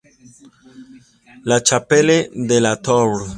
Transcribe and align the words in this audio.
La 1.43 1.61
Chapelle-de-la-Tour 1.63 3.27